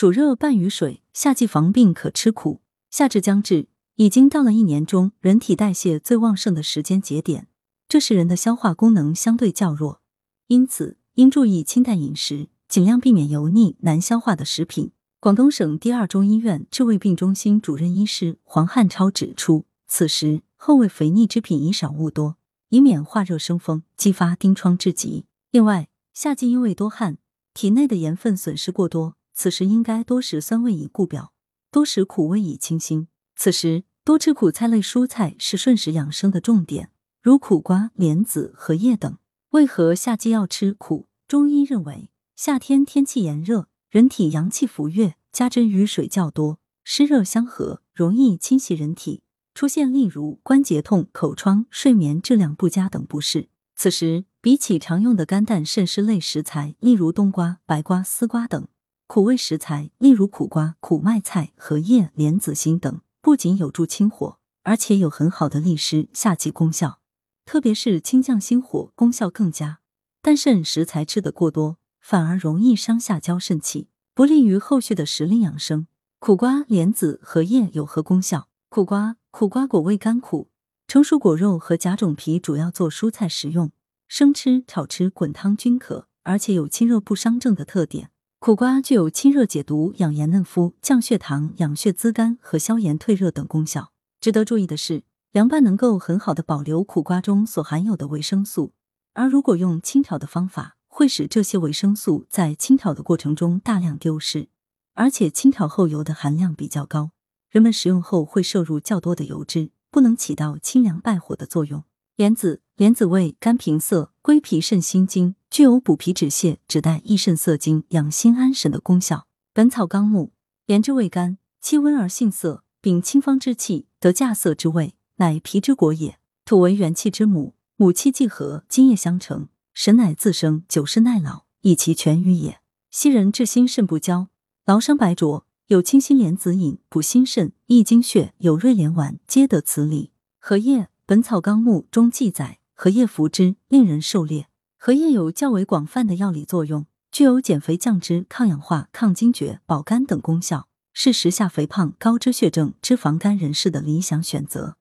[0.00, 2.60] 暑热伴雨水，夏季防病可吃苦。
[2.88, 7.48] 夏至将至，已经到了一年中人体代谢最旺盛的时间节点，
[7.88, 10.00] 这时人的消化功能相对较弱，
[10.46, 14.92] 因此应注意清淡饮食，尽量避免油腻难消化的食品。
[15.18, 22.36] 广东省第二中医院治胃病中心主任医师黄汉超指出，此时后味肥腻之品宜少勿多，
[22.68, 25.24] 以免化热生风，激发疔疮之疾。
[25.50, 27.18] 另外，夏季因为多汗，
[27.52, 29.16] 体内的盐分损失过多。
[29.38, 31.32] 此时应该多食酸味以固表，
[31.70, 33.06] 多食苦味以清新。
[33.36, 36.90] 此时多吃苦菜类蔬菜是顺时养生的重点，
[37.22, 39.16] 如苦瓜、莲子、荷叶等。
[39.50, 41.06] 为何夏季要吃苦？
[41.28, 49.22] 中医认为，夏天天气炎热，人体阳气浮跃，加之雨水较多，湿热相合，容易侵袭人体，
[49.54, 53.50] 出现例如关节痛、口疮、睡眠质量不佳等不适。
[53.76, 58.66] 此时，比起常用的肝胆肾湿类食材，例如冬瓜、白瓜、丝瓜等。
[59.08, 67.00] 苦味食材，例如苦瓜、苦麦菜、荷叶、莲子心等，不仅有助清火，而且有很好的利湿下气功效。
[67.46, 69.78] 特别是清降心火，功效更佳。
[70.20, 75.86] 但肾食材吃得过多，反而容易伤下焦肾气，不利于后续的时令养生。
[76.18, 78.50] 苦瓜、莲子、荷叶有何功效？
[78.68, 80.50] 苦瓜，苦瓜果味甘苦，
[80.86, 83.72] 成熟果肉和甲种皮主要做蔬菜食用，
[84.06, 88.10] 生吃、炒吃、滚汤均可，而且有清热不伤正的特点。
[88.40, 93.90] 苦瓜具有清热解毒、养颜嫩肤、降血糖、养血滋肝和消炎退热等功效。
[94.20, 98.72] 值得注意的是，凉拌能够很好的保留苦瓜中所含有的维生素，
[99.14, 104.48] 而如果用清炒的方法，会使这些维生素在清炒的过程中大量丢失，
[104.94, 107.10] 而且清炒后油的含量比较高，
[107.50, 111.82] 人们食用后会摄入较多的油脂，不能起到清凉败火的作用。
[112.14, 115.34] 莲子，莲子味，甘平涩，归脾肾心经。
[115.50, 119.16] 具有补脾止泻、止带益肾涩精、养心安神的功效。
[119.52, 120.26] 《本草纲目》：
[120.64, 126.20] 莲之味甘，气温而性涩，秉清芳之气，得稼色之味，乃脾之果也。
[126.44, 132.60] 土为元气之母，母气既和，津液相成，神乃自生，久视耐老，以其全于也。
[132.92, 134.28] 昔人治心肾不交，
[134.66, 140.12] 劳伤白浊，有清心莲子饮，补心肾、益精血；有瑞莲丸，皆得此理。
[140.38, 144.46] 荷叶，《本草纲目》中记载，荷叶服之，令人狩猎。
[144.76, 154.76] 荷叶有较为广泛的药理作用，具有减肥降脂、抗氧化、抗惊厥、保肝等功效，是时下肥胖、高脂血症、脂肪肝人士的理想选择。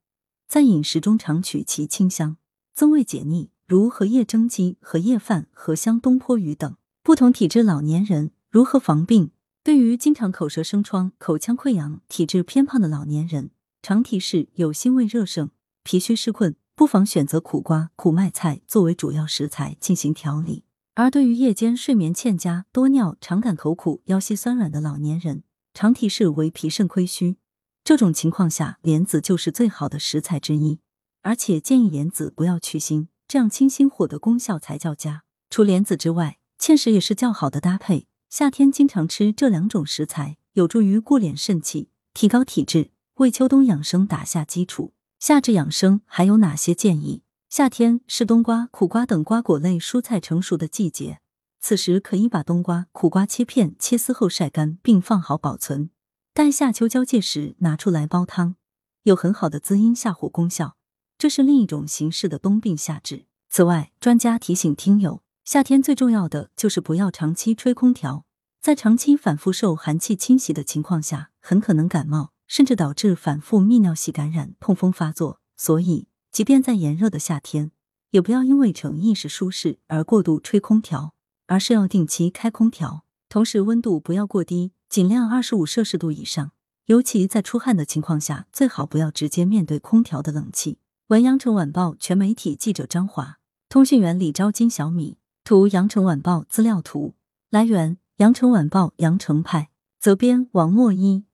[0.48, 2.38] 在饮食中常取其清香，
[2.76, 6.78] 增味解腻，如荷叶蒸鸡、荷叶饭、荷香东坡鱼等。
[7.02, 9.32] 不同体质老年人如何防病？
[9.64, 13.50] 对于经常口舌生疮、口腔溃疡、体质偏胖的老年人，
[13.82, 15.50] 常提示有心胃热盛、
[15.82, 16.56] 脾虚湿困。
[16.78, 20.64] 不妨选择苦瓜、苦麦菜作为主要食材进行调理。
[20.94, 25.42] 而对于夜间睡眠欠佳、多尿、常感口苦、腰膝酸软的老年人，
[25.74, 27.38] 常提示为脾肾亏虚。
[27.84, 30.78] 这种情况下，莲子就是最好的食材之一。
[31.24, 35.24] 而且建议莲子不要去腥，这样清心火的功效才较佳。
[35.50, 38.06] 除莲子之外，芡实也是较好的搭配。
[38.30, 44.94] 夏天经常吃这两种食材，有助于固敛肾气，提高体质，为秋冬养生打下基础。
[45.20, 47.24] 夏至养生还有哪些建议？
[47.50, 51.22] 夏天是冬瓜、苦瓜等瓜果类蔬菜成熟的季节，
[51.60, 55.90] 此时可以把冬瓜、苦瓜切片、切丝后晒干，并放好保存。
[56.36, 58.58] 待夏秋交界时拿出来煲汤，
[59.04, 60.78] 有很好的滋阴下火功效。
[61.18, 63.26] 这是另一种形式的冬病夏治。
[63.50, 68.24] 此外，专家提醒听友，夏天最重要的就是不要长期吹空调，
[68.62, 72.34] 在长期反复受寒气侵袭的情况下，很可能感冒。
[72.48, 75.40] 甚至导致反复泌尿系感染、痛风发作。
[75.56, 77.72] 所以，即便在炎热的夏天，
[78.12, 81.14] 也不要因为逞一时舒适而过度吹空调，
[81.48, 83.04] 而是要定期开空调。
[83.30, 86.52] 同时，温度不要过低，尽量二十五摄氏度以上。
[86.86, 90.78] 尤其在出汗的情况下，最好不要直接面对空调的冷气。
[91.08, 97.16] 文阳城晚报全媒体记者张华，通讯员李昭金、小米，图阳城晚报资料图，
[97.50, 99.70] 来源阳城晚报阳城派，
[100.00, 101.26] 责编王墨一。